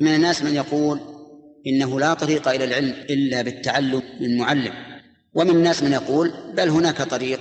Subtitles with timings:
[0.00, 1.00] من الناس من يقول
[1.66, 4.72] إنه لا طريق إلى العلم إلا بالتعلم من معلم
[5.34, 7.40] ومن الناس من يقول بل هناك طريق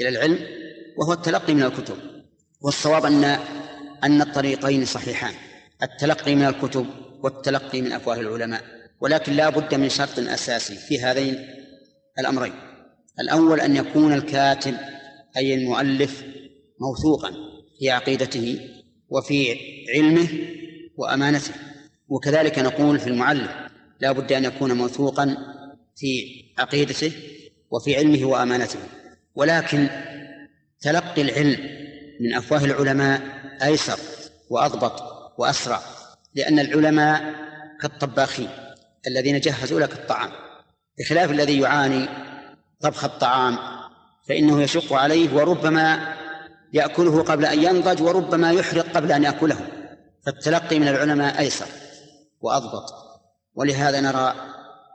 [0.00, 0.38] إلى العلم
[0.98, 1.96] وهو التلقي من الكتب
[2.60, 3.24] والصواب أن
[4.04, 5.34] أن الطريقين صحيحان
[5.82, 6.86] التلقي من الكتب
[7.22, 8.62] والتلقي من أفواه العلماء
[9.00, 11.46] ولكن لا بد من شرط أساسي في هذين
[12.18, 12.52] الأمرين.
[13.20, 14.74] الأول أن يكون الكاتب
[15.36, 16.24] أي المؤلف
[16.80, 17.32] موثوقا
[17.78, 18.60] في عقيدته
[19.08, 19.56] وفي
[19.94, 20.28] علمه
[20.96, 21.54] وأمانته.
[22.10, 23.48] وكذلك نقول في المعلم
[24.00, 25.36] لا بد أن يكون موثوقا
[25.96, 26.24] في
[26.58, 27.12] عقيدته
[27.70, 28.78] وفي علمه وأمانته.
[29.34, 29.88] ولكن
[30.80, 31.58] تلقي العلم
[32.20, 33.22] من أفواه العلماء
[33.62, 33.98] أيسر
[34.50, 35.02] وأضبط
[35.38, 35.80] وأسرع
[36.34, 37.34] لأن العلماء
[37.80, 38.48] كالطباخين
[39.06, 40.30] الذين جهزوا لك الطعام.
[40.98, 42.08] بخلاف الذي يعاني
[42.80, 43.58] طبخ الطعام
[44.28, 46.14] فإنه يشق عليه وربما
[46.72, 49.60] يأكله قبل أن ينضج وربما يحرق قبل أن يأكله.
[50.26, 51.66] فالتلقي من العلماء أيسر.
[52.40, 52.94] وأضبط.
[53.54, 54.34] ولهذا نرى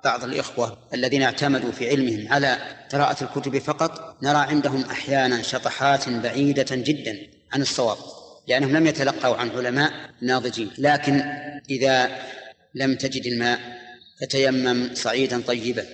[0.03, 2.58] بعض الإخوة الذين اعتمدوا في علمهم على
[2.92, 7.17] قراءة الكتب فقط نرى عندهم أحيانا شطحات بعيدة جدا
[7.53, 7.97] عن الصواب
[8.47, 10.72] لأنهم لم يتلقوا عن علماء ناضجين.
[10.78, 11.22] لكن
[11.69, 12.09] إذا
[12.75, 13.59] لم تجد الماء
[14.22, 15.86] فتيمم صعيدا طيبا.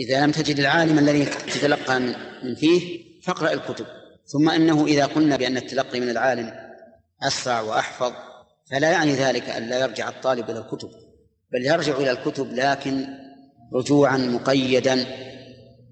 [0.00, 2.00] إذا لم تجد العالم الذي تتلقى
[2.42, 3.86] من فيه فاقرأ الكتب.
[4.26, 6.52] ثم إنه إذا قلنا بأن التلقي من العالم
[7.22, 8.12] أسرع وأحفظ
[8.70, 10.90] فلا يعني ذلك أن لا يرجع الطالب إلى الكتب
[11.52, 13.06] بل يرجع إلى الكتب لكن
[13.74, 15.06] رجوعا مقيدا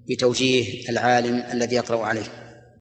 [0.09, 2.50] بتوجيه العالم الذي يقرأ عليه.